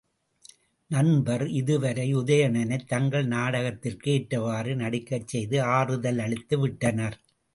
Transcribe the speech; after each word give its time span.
நண்பர் 0.91 1.47
இதுவரை 1.51 2.15
உதயணனைத் 2.15 2.87
தங்கள் 2.87 3.27
நாடகத் 3.27 3.81
திற்கு 3.81 4.11
ஏற்றவாறு 4.11 4.75
நடிக்கச் 4.75 5.27
செய்து 5.27 5.59
ஆறுதலளித்து 5.69 6.57
விட்டனர். 6.59 7.17